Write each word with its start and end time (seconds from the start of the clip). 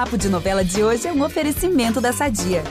Papo 0.00 0.16
de 0.16 0.30
Novela 0.30 0.64
de 0.64 0.82
hoje 0.82 1.06
é 1.06 1.12
um 1.12 1.22
oferecimento 1.22 2.00
da 2.00 2.10
Sadia. 2.10 2.64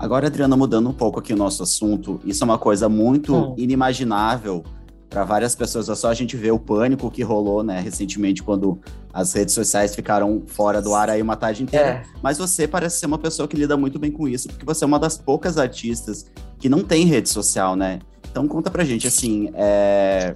Agora, 0.00 0.28
Adriana, 0.28 0.56
mudando 0.56 0.88
um 0.88 0.92
pouco 0.94 1.20
aqui 1.20 1.34
o 1.34 1.36
nosso 1.36 1.62
assunto, 1.62 2.18
isso 2.24 2.42
é 2.42 2.46
uma 2.46 2.56
coisa 2.56 2.88
muito 2.88 3.34
hum. 3.34 3.54
inimaginável 3.58 4.64
para 5.10 5.22
várias 5.22 5.54
pessoas. 5.54 5.90
É 5.90 5.94
só 5.94 6.08
a 6.08 6.14
gente 6.14 6.34
ver 6.34 6.50
o 6.50 6.58
pânico 6.58 7.10
que 7.10 7.22
rolou, 7.22 7.62
né, 7.62 7.78
recentemente, 7.78 8.42
quando 8.42 8.80
as 9.12 9.34
redes 9.34 9.54
sociais 9.54 9.94
ficaram 9.94 10.42
fora 10.46 10.80
do 10.80 10.94
ar 10.94 11.10
aí 11.10 11.20
uma 11.20 11.36
tarde 11.36 11.62
inteira. 11.62 11.86
É. 11.86 12.02
Mas 12.22 12.38
você 12.38 12.66
parece 12.66 13.00
ser 13.00 13.04
uma 13.04 13.18
pessoa 13.18 13.46
que 13.46 13.54
lida 13.54 13.76
muito 13.76 13.98
bem 13.98 14.10
com 14.10 14.26
isso, 14.26 14.48
porque 14.48 14.64
você 14.64 14.82
é 14.82 14.86
uma 14.86 14.98
das 14.98 15.18
poucas 15.18 15.58
artistas 15.58 16.24
que 16.58 16.70
não 16.70 16.82
tem 16.82 17.04
rede 17.04 17.28
social, 17.28 17.76
né? 17.76 17.98
Então 18.30 18.48
conta 18.48 18.70
pra 18.70 18.82
gente, 18.82 19.06
assim, 19.06 19.50
é... 19.52 20.32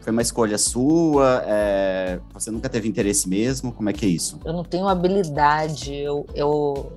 foi 0.00 0.12
uma 0.12 0.22
escolha 0.22 0.58
sua? 0.58 1.42
É... 1.46 2.18
Você 2.34 2.50
nunca 2.50 2.68
teve 2.68 2.88
interesse 2.88 3.28
mesmo? 3.28 3.72
Como 3.72 3.88
é 3.88 3.92
que 3.92 4.04
é 4.04 4.08
isso? 4.08 4.38
Eu 4.44 4.52
não 4.52 4.64
tenho 4.64 4.88
habilidade, 4.88 5.94
eu, 5.94 6.26
eu 6.34 6.92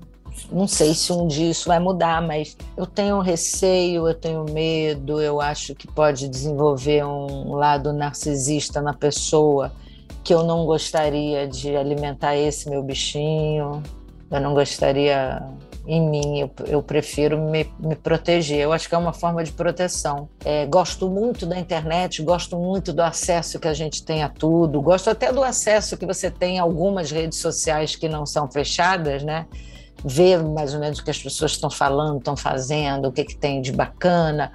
não 0.52 0.67
sei 0.67 0.94
se 0.94 1.11
um 1.11 1.27
dia 1.27 1.52
isso 1.52 1.67
vai 1.67 1.80
mudar, 1.80 2.21
mas 2.21 2.58
eu 2.75 2.85
tenho 2.85 3.20
receio, 3.20 4.08
eu 4.08 4.16
tenho 4.16 4.45
medo, 4.45 5.21
eu 5.21 5.39
acho 5.39 5.75
que 5.75 5.88
pode 5.88 6.27
desenvolver 6.27 7.05
um 7.05 7.55
lado 7.55 7.94
narcisista 7.94 8.81
na 8.81 8.94
pessoa 8.94 9.72
que 10.23 10.33
eu 10.33 10.44
não 10.44 10.66
gostaria 10.66 11.47
de 11.47 11.75
alimentar 11.75 12.35
esse 12.38 12.70
meu 12.70 12.81
bichinho, 12.81 13.83
eu 14.34 14.42
não 14.42 14.54
gostaria 14.54 15.42
em 15.86 16.10
mim, 16.10 16.40
eu, 16.40 16.52
eu 16.68 16.82
prefiro 16.82 17.38
me, 17.38 17.70
me, 17.80 17.96
proteger. 17.96 18.59
Eu 18.59 18.72
acho 18.72 18.88
que 18.88 18.96
é 18.96 18.98
uma 18.98 19.14
forma 19.14 19.44
de 19.44 19.52
proteção. 19.52 20.30
É, 20.44 20.66
gosto 20.66 21.09
muito 21.09 21.46
da 21.46 21.59
internet, 21.59 22.22
gosto 22.22 22.58
muito 22.58 22.94
do 22.94 23.02
acesso 23.02 23.59
que 23.59 23.68
a 23.68 23.73
gente 23.73 24.04
tem 24.04 24.23
a 24.23 24.30
tudo, 24.30 24.82
gosto 24.82 25.09
até 25.09 25.32
do 25.32 25.44
acesso 25.44 25.98
que 25.98 26.06
você 26.06 26.31
tem 26.31 26.59
a 26.59 26.64
algumas 26.64 27.12
redes 27.12 27.40
sociais 27.40 27.95
que 27.95 28.08
não 28.08 28.25
são 28.25 28.50
fechadas, 28.50 29.23
né? 29.23 29.45
ver 30.03 30.44
mais 30.44 30.73
ou 30.73 30.80
menos 30.80 31.00
o 31.00 31.03
que 31.03 31.12
as 31.12 31.22
pessoas 31.22 31.52
estão 31.52 31.70
falando, 31.70 32.18
estão 32.18 32.36
fazendo, 32.36 33.08
o 33.08 33.12
que, 33.12 33.23
que 33.23 33.36
tem 33.36 33.62
de 33.62 33.72
bacana. 33.72 34.52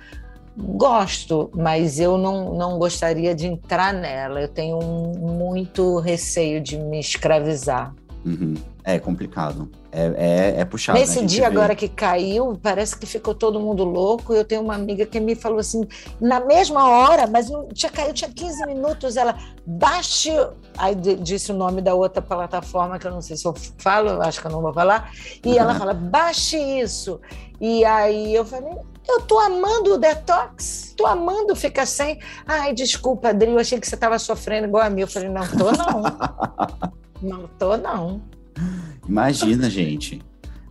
Gosto, 0.57 1.51
mas 1.55 2.01
eu 2.01 2.19
não, 2.19 2.53
não 2.53 2.79
gostaria 2.79 3.35
de 3.35 3.47
entrar 3.47 3.95
nela. 3.95 4.41
Eu 4.41 4.48
tenho 4.48 4.79
muito 4.81 6.01
receio 6.01 6.61
de 6.61 6.77
me 6.77 6.98
escravizar. 6.98 7.95
Uhum. 8.29 8.55
É 8.84 8.98
complicado. 8.98 9.71
É, 9.91 10.55
é, 10.57 10.61
é 10.61 10.65
puxado. 10.65 10.98
Nesse 10.98 11.21
né? 11.21 11.27
dia 11.27 11.41
vê. 11.41 11.47
agora 11.47 11.75
que 11.75 11.89
caiu, 11.89 12.59
parece 12.62 12.98
que 12.98 13.07
ficou 13.07 13.35
todo 13.35 13.59
mundo 13.59 13.85
louco. 13.85 14.35
Eu 14.35 14.45
tenho 14.45 14.61
uma 14.61 14.75
amiga 14.75 15.07
que 15.07 15.19
me 15.19 15.35
falou 15.35 15.59
assim, 15.59 15.87
na 16.20 16.41
mesma 16.41 16.89
hora, 16.89 17.27
mas 17.27 17.48
não 17.48 17.69
tinha 17.69 17.91
caído, 17.91 18.12
tinha 18.12 18.31
15 18.31 18.67
minutos. 18.67 19.17
Ela 19.17 19.39
baixe. 19.67 20.31
Aí 20.77 20.95
disse 20.95 21.53
o 21.53 21.55
nome 21.55 21.81
da 21.81 21.95
outra 21.95 22.20
plataforma, 22.20 22.98
que 22.98 23.07
eu 23.07 23.11
não 23.11 23.23
sei 23.23 23.37
se 23.37 23.47
eu 23.47 23.55
falo, 23.79 24.20
acho 24.23 24.41
que 24.41 24.47
eu 24.47 24.51
não 24.53 24.61
vou 24.61 24.75
falar. 24.75 25.11
E 25.42 25.48
uhum. 25.48 25.57
ela 25.57 25.75
fala, 25.75 25.95
baixe 25.95 26.59
isso. 26.59 27.19
E 27.61 27.85
aí 27.85 28.35
eu 28.35 28.45
falei, 28.45 28.75
eu 29.09 29.23
tô 29.23 29.39
amando 29.39 29.95
o 29.95 29.98
detox, 29.98 30.95
tô 30.97 31.07
amando 31.07 31.57
ficar 31.57 31.87
sem. 31.87 32.20
Ai, 32.47 32.75
desculpa, 32.75 33.31
Adri, 33.31 33.51
eu 33.51 33.59
achei 33.59 33.81
que 33.81 33.87
você 33.87 33.95
estava 33.95 34.19
sofrendo 34.19 34.67
igual 34.67 34.85
a 34.85 34.91
mim. 34.91 35.01
Eu 35.01 35.09
falei, 35.09 35.31
não 35.31 35.47
tô, 35.47 35.73
não. 35.73 36.03
não 37.22 37.48
tô, 37.58 37.77
não. 37.77 38.22
Imagina, 39.08 39.69
gente. 39.70 40.20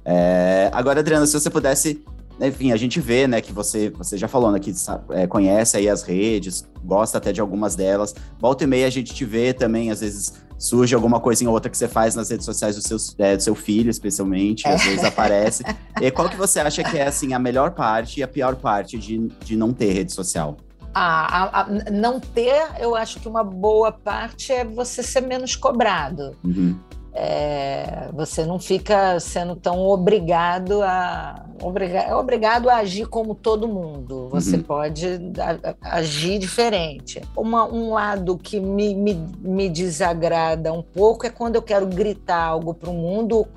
É... 0.04 0.70
Agora, 0.74 1.00
Adriana, 1.00 1.26
se 1.26 1.34
você 1.34 1.50
pudesse. 1.50 2.04
Enfim, 2.40 2.72
a 2.72 2.78
gente 2.78 3.00
vê, 3.00 3.26
né, 3.26 3.42
que 3.42 3.52
você, 3.52 3.90
você 3.90 4.16
já 4.16 4.28
falou, 4.28 4.52
né, 4.52 4.60
que 4.60 4.72
é, 5.10 5.26
conhece 5.26 5.76
aí 5.76 5.90
as 5.90 6.04
redes, 6.04 6.70
gosta 6.84 7.18
até 7.18 7.34
de 7.34 7.42
algumas 7.42 7.76
delas. 7.76 8.14
Volta 8.40 8.64
e 8.64 8.68
meia 8.68 8.86
a 8.86 8.92
gente 8.92 9.12
te 9.12 9.26
vê 9.26 9.54
também, 9.54 9.90
às 9.90 10.02
vezes 10.02 10.34
surge 10.58 10.94
alguma 10.96 11.20
coisa 11.20 11.44
em 11.44 11.48
outra 11.48 11.70
que 11.70 11.78
você 11.78 11.88
faz 11.88 12.16
nas 12.16 12.30
redes 12.30 12.46
sociais 12.46 12.76
do 12.76 12.82
seu, 12.82 12.98
é, 13.18 13.36
do 13.36 13.44
seu 13.44 13.56
filho, 13.56 13.90
especialmente, 13.90 14.68
às 14.68 14.84
vezes 14.84 15.04
aparece. 15.04 15.64
E 16.00 16.12
qual 16.12 16.30
que 16.30 16.36
você 16.36 16.60
acha 16.60 16.84
que 16.84 16.96
é, 16.96 17.08
assim, 17.08 17.34
a 17.34 17.40
melhor 17.40 17.72
parte 17.72 18.20
e 18.20 18.24
a 18.24 18.28
pior 18.28 18.56
parte 18.56 19.00
de, 19.00 19.18
de 19.44 19.58
não 19.58 19.74
ter 19.74 19.92
rede 19.92 20.14
social? 20.14 20.58
A, 21.00 21.60
a, 21.60 21.62
a, 21.62 21.68
não 21.92 22.20
ter, 22.20 22.70
eu 22.80 22.96
acho 22.96 23.20
que 23.20 23.28
uma 23.28 23.44
boa 23.44 23.92
parte 23.92 24.52
é 24.52 24.66
você 24.66 25.04
ser 25.04 25.22
menos 25.22 25.56
cobrado. 25.56 26.36
Uhum. 26.44 26.76
É, 27.14 28.10
você 28.14 28.46
não 28.46 28.60
fica 28.60 29.20
sendo 29.20 29.56
tão 29.56 29.80
obrigado 29.88 30.82
a 30.84 31.48
obriga, 31.62 32.16
obrigado 32.18 32.70
a 32.70 32.78
agir 32.78 33.08
como 33.08 33.36
todo 33.36 33.68
mundo. 33.68 34.28
Você 34.30 34.56
uhum. 34.58 34.64
pode 34.64 35.08
a, 35.40 35.98
agir 35.98 36.40
diferente. 36.40 37.22
Uma, 37.36 37.66
um 37.66 37.94
lado 37.94 38.38
que 38.38 38.60
me, 38.60 38.96
me, 38.96 39.14
me 39.40 39.70
desagrada 39.70 40.74
um 40.74 40.82
pouco 40.82 41.26
é 41.26 41.30
quando 41.30 41.56
eu 41.56 41.62
quero 41.62 41.86
gritar 41.86 42.44
algo 42.44 42.74
para 42.74 42.90
o 42.90 42.94
mundo 42.94 43.48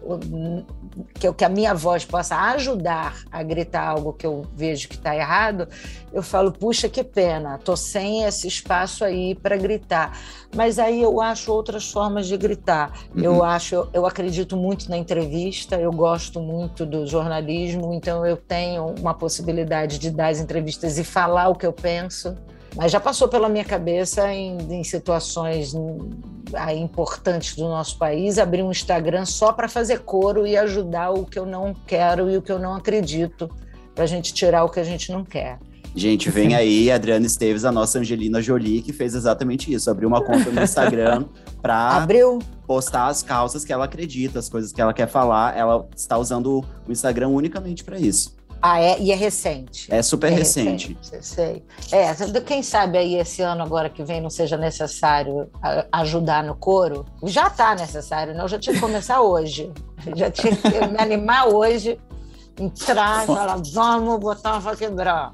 que, 1.14 1.32
que 1.32 1.44
a 1.44 1.48
minha 1.48 1.74
voz 1.74 2.04
possa 2.04 2.36
ajudar 2.52 3.22
a 3.30 3.42
gritar 3.42 3.88
algo 3.88 4.12
que 4.12 4.26
eu 4.26 4.46
vejo 4.54 4.88
que 4.88 4.96
está 4.96 5.14
errado, 5.14 5.68
eu 6.12 6.22
falo, 6.22 6.52
puxa, 6.52 6.88
que 6.88 7.04
pena, 7.04 7.58
tô 7.58 7.76
sem 7.76 8.24
esse 8.24 8.48
espaço 8.48 9.04
aí 9.04 9.34
para 9.34 9.56
gritar. 9.56 10.18
Mas 10.54 10.78
aí 10.78 11.00
eu 11.00 11.20
acho 11.20 11.52
outras 11.52 11.90
formas 11.90 12.26
de 12.26 12.36
gritar. 12.36 12.92
Uhum. 13.14 13.22
Eu 13.22 13.44
acho, 13.44 13.74
eu, 13.74 13.88
eu 13.92 14.06
acredito 14.06 14.56
muito 14.56 14.90
na 14.90 14.96
entrevista, 14.96 15.76
eu 15.76 15.92
gosto 15.92 16.40
muito 16.40 16.84
do 16.84 17.06
jornalismo, 17.06 17.92
então 17.94 18.26
eu 18.26 18.36
tenho 18.36 18.94
uma 18.98 19.14
possibilidade 19.14 19.98
de 19.98 20.10
dar 20.10 20.28
as 20.28 20.40
entrevistas 20.40 20.98
e 20.98 21.04
falar 21.04 21.48
o 21.48 21.54
que 21.54 21.66
eu 21.66 21.72
penso. 21.72 22.36
Mas 22.76 22.92
já 22.92 23.00
passou 23.00 23.28
pela 23.28 23.48
minha 23.48 23.64
cabeça 23.64 24.32
em, 24.32 24.56
em 24.72 24.84
situações 24.84 25.74
aí, 26.54 26.78
importantes 26.78 27.56
do 27.56 27.64
nosso 27.64 27.98
país 27.98 28.38
abrir 28.38 28.62
um 28.62 28.70
Instagram 28.70 29.24
só 29.24 29.52
para 29.52 29.68
fazer 29.68 30.00
coro 30.00 30.46
e 30.46 30.56
ajudar 30.56 31.10
o 31.10 31.24
que 31.24 31.38
eu 31.38 31.46
não 31.46 31.74
quero 31.74 32.30
e 32.30 32.36
o 32.36 32.42
que 32.42 32.52
eu 32.52 32.58
não 32.58 32.74
acredito, 32.74 33.50
para 33.94 34.04
a 34.04 34.06
gente 34.06 34.32
tirar 34.32 34.64
o 34.64 34.68
que 34.68 34.80
a 34.80 34.84
gente 34.84 35.12
não 35.12 35.24
quer. 35.24 35.58
Gente, 35.94 36.30
vem 36.30 36.54
aí 36.54 36.90
Adriana 36.90 37.26
Esteves, 37.26 37.64
a 37.64 37.72
nossa 37.72 37.98
Angelina 37.98 38.40
Jolie, 38.40 38.80
que 38.80 38.92
fez 38.92 39.14
exatamente 39.14 39.72
isso. 39.72 39.90
Abriu 39.90 40.08
uma 40.08 40.22
conta 40.22 40.50
no 40.50 40.62
Instagram 40.62 41.24
para 41.60 42.06
postar 42.66 43.08
as 43.08 43.22
causas 43.22 43.64
que 43.64 43.72
ela 43.72 43.86
acredita, 43.86 44.38
as 44.38 44.48
coisas 44.48 44.72
que 44.72 44.80
ela 44.80 44.94
quer 44.94 45.08
falar. 45.08 45.56
Ela 45.56 45.88
está 45.96 46.16
usando 46.16 46.64
o 46.86 46.92
Instagram 46.92 47.28
unicamente 47.28 47.82
para 47.82 47.98
isso. 47.98 48.39
Ah, 48.62 48.80
é? 48.80 49.00
E 49.00 49.10
é 49.10 49.14
recente? 49.14 49.92
É 49.92 50.02
super 50.02 50.30
é 50.30 50.34
recente. 50.34 50.96
recente. 51.00 51.26
Sei. 51.26 51.64
É, 51.92 52.40
quem 52.40 52.62
sabe 52.62 52.98
aí 52.98 53.14
esse 53.16 53.40
ano 53.40 53.62
agora 53.62 53.88
que 53.88 54.02
vem 54.04 54.20
não 54.20 54.28
seja 54.28 54.56
necessário 54.56 55.50
ajudar 55.90 56.44
no 56.44 56.54
coro. 56.54 57.06
Já 57.22 57.46
está 57.46 57.74
necessário, 57.74 58.34
não? 58.34 58.42
Eu 58.42 58.48
já 58.48 58.58
tinha 58.58 58.74
que 58.74 58.80
começar 58.80 59.20
hoje. 59.22 59.72
Já 60.14 60.30
tinha 60.30 60.54
que 60.54 60.68
me 60.88 60.98
animar 60.98 61.48
hoje, 61.48 61.98
entrar 62.58 63.24
e 63.24 63.26
falar, 63.28 63.60
vamos 63.72 64.20
botar 64.20 64.60
para 64.60 64.76
quebrar. 64.76 65.32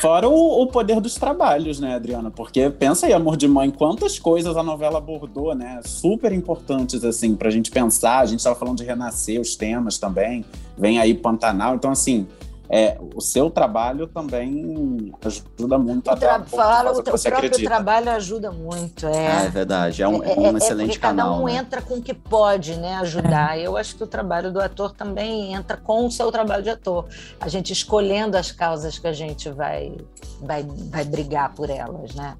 Fora 0.00 0.26
o, 0.26 0.62
o, 0.62 0.66
poder 0.66 0.98
dos 0.98 1.16
trabalhos, 1.16 1.78
né, 1.78 1.94
Adriana? 1.94 2.30
Porque 2.30 2.70
pensa 2.70 3.06
aí, 3.06 3.12
Amor 3.12 3.36
de 3.36 3.46
Mãe, 3.46 3.70
quantas 3.70 4.18
coisas 4.18 4.56
a 4.56 4.62
novela 4.62 4.96
abordou, 4.96 5.54
né? 5.54 5.78
Super 5.84 6.32
importantes, 6.32 7.04
assim, 7.04 7.36
pra 7.36 7.50
gente 7.50 7.70
pensar. 7.70 8.20
A 8.20 8.24
gente 8.26 8.38
estava 8.38 8.58
falando 8.58 8.78
de 8.78 8.84
renascer 8.84 9.38
os 9.38 9.54
temas 9.54 9.98
também. 9.98 10.42
Vem 10.78 10.98
aí 10.98 11.12
Pantanal. 11.12 11.74
Então, 11.74 11.90
assim, 11.90 12.26
é, 12.72 12.96
o 13.16 13.20
seu 13.20 13.50
trabalho 13.50 14.06
também 14.06 15.12
ajuda 15.24 15.76
muito 15.76 16.06
o 16.06 16.10
a 16.10 16.14
dar 16.14 16.44
fala, 16.44 16.92
o, 16.92 17.02
teu 17.02 17.14
próprio 17.14 17.34
acredita. 17.34 17.68
trabalho 17.68 18.10
ajuda 18.10 18.52
muito. 18.52 19.08
É, 19.08 19.26
ah, 19.26 19.42
é 19.42 19.48
verdade, 19.48 20.00
é 20.00 20.06
um, 20.06 20.22
é, 20.22 20.38
um 20.38 20.46
é, 20.46 20.56
excelente 20.56 20.96
é 20.96 21.00
canal. 21.00 21.30
Cada 21.30 21.42
um 21.42 21.46
né? 21.46 21.56
entra 21.56 21.82
com 21.82 21.94
o 21.94 22.02
que 22.02 22.14
pode 22.14 22.76
né, 22.76 22.94
ajudar. 22.98 23.58
Eu 23.58 23.76
acho 23.76 23.96
que 23.96 24.04
o 24.04 24.06
trabalho 24.06 24.52
do 24.52 24.60
ator 24.60 24.92
também 24.92 25.52
entra 25.52 25.76
com 25.76 26.06
o 26.06 26.10
seu 26.12 26.30
trabalho 26.30 26.62
de 26.62 26.70
ator. 26.70 27.08
A 27.40 27.48
gente 27.48 27.72
escolhendo 27.72 28.36
as 28.36 28.52
causas 28.52 28.96
que 28.96 29.08
a 29.08 29.12
gente 29.12 29.50
vai, 29.50 29.96
vai, 30.40 30.64
vai 30.90 31.04
brigar 31.04 31.52
por 31.52 31.70
elas, 31.70 32.14
né? 32.14 32.36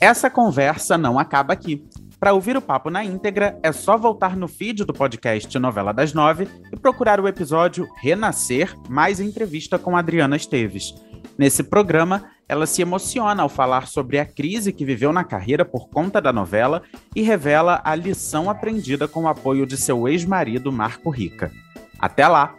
Essa 0.00 0.30
conversa 0.30 0.96
não 0.96 1.18
acaba 1.18 1.52
aqui. 1.52 1.86
Para 2.20 2.32
ouvir 2.32 2.56
o 2.56 2.62
papo 2.62 2.90
na 2.90 3.04
íntegra, 3.04 3.56
é 3.62 3.70
só 3.70 3.96
voltar 3.96 4.36
no 4.36 4.48
feed 4.48 4.84
do 4.84 4.92
podcast 4.92 5.56
Novela 5.56 5.92
das 5.92 6.12
Nove 6.12 6.48
procurar 6.88 7.20
o 7.20 7.28
episódio 7.28 7.86
Renascer, 8.00 8.74
mais 8.88 9.20
entrevista 9.20 9.78
com 9.78 9.94
Adriana 9.94 10.36
Esteves. 10.36 10.94
Nesse 11.36 11.62
programa, 11.62 12.30
ela 12.48 12.64
se 12.64 12.80
emociona 12.80 13.42
ao 13.42 13.48
falar 13.50 13.86
sobre 13.86 14.18
a 14.18 14.24
crise 14.24 14.72
que 14.72 14.86
viveu 14.86 15.12
na 15.12 15.22
carreira 15.22 15.66
por 15.66 15.90
conta 15.90 16.18
da 16.18 16.32
novela 16.32 16.82
e 17.14 17.20
revela 17.20 17.82
a 17.84 17.94
lição 17.94 18.48
aprendida 18.48 19.06
com 19.06 19.24
o 19.24 19.28
apoio 19.28 19.66
de 19.66 19.76
seu 19.76 20.08
ex-marido 20.08 20.72
Marco 20.72 21.10
Rica. 21.10 21.52
Até 21.98 22.26
lá! 22.26 22.54